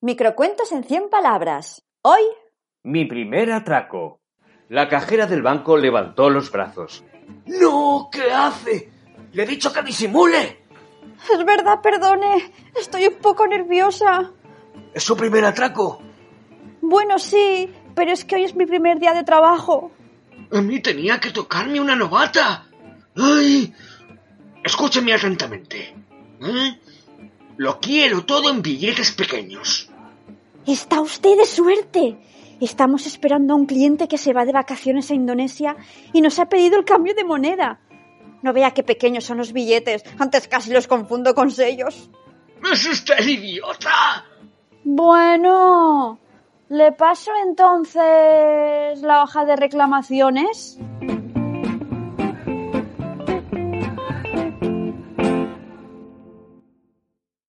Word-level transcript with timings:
Microcuentos 0.00 0.72
en 0.72 0.84
100 0.84 1.08
palabras. 1.10 1.82
Hoy, 2.02 2.20
Mi 2.82 3.06
primer 3.06 3.50
atraco. 3.50 4.20
La 4.68 4.88
cajera 4.88 5.26
del 5.26 5.42
banco 5.42 5.76
levantó 5.78 6.28
los 6.28 6.50
brazos. 6.50 7.02
¡No! 7.46 8.08
¿Qué 8.12 8.30
hace? 8.30 8.92
¡Le 9.32 9.42
he 9.44 9.46
dicho 9.46 9.72
que 9.72 9.82
disimule! 9.82 10.64
es 11.32 11.44
verdad, 11.44 11.80
perdone. 11.82 12.52
Estoy 12.78 13.06
un 13.06 13.14
poco 13.14 13.46
nerviosa. 13.46 14.32
¿Es 14.92 15.02
su 15.02 15.16
primer 15.16 15.44
atraco? 15.44 16.02
Bueno, 16.82 17.18
sí, 17.18 17.72
pero 17.94 18.12
es 18.12 18.24
que 18.24 18.36
hoy 18.36 18.44
es 18.44 18.54
mi 18.54 18.66
primer 18.66 18.98
día 18.98 19.14
de 19.14 19.24
trabajo. 19.24 19.90
A 20.52 20.60
mí 20.60 20.80
tenía 20.80 21.18
que 21.18 21.30
tocarme 21.30 21.80
una 21.80 21.96
novata. 21.96 22.66
¡Ay! 23.16 23.72
Escúcheme 24.62 25.14
atentamente. 25.14 25.94
¿eh? 26.42 26.80
Lo 27.56 27.78
quiero 27.80 28.24
todo 28.24 28.50
en 28.50 28.62
billetes 28.62 29.12
pequeños. 29.12 29.90
Está 30.66 31.00
usted 31.00 31.36
de 31.36 31.46
suerte. 31.46 32.16
Estamos 32.60 33.06
esperando 33.06 33.52
a 33.52 33.56
un 33.56 33.66
cliente 33.66 34.08
que 34.08 34.18
se 34.18 34.32
va 34.32 34.44
de 34.44 34.52
vacaciones 34.52 35.10
a 35.10 35.14
Indonesia 35.14 35.76
y 36.12 36.20
nos 36.20 36.38
ha 36.38 36.46
pedido 36.46 36.78
el 36.78 36.84
cambio 36.84 37.14
de 37.14 37.24
moneda. 37.24 37.80
No 38.42 38.52
vea 38.52 38.72
qué 38.72 38.82
pequeños 38.82 39.24
son 39.24 39.38
los 39.38 39.52
billetes. 39.52 40.02
Antes 40.18 40.48
casi 40.48 40.72
los 40.72 40.86
confundo 40.86 41.34
con 41.34 41.50
sellos. 41.50 42.10
¿Es 42.70 42.86
usted 42.86 43.26
idiota? 43.26 44.24
Bueno, 44.84 46.18
¿le 46.68 46.92
paso 46.92 47.30
entonces 47.46 49.00
la 49.02 49.22
hoja 49.22 49.44
de 49.44 49.56
reclamaciones? 49.56 50.78